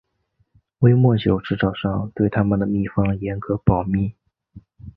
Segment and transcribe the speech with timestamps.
[0.79, 4.15] 威末酒制造商对他们的配方严格保密。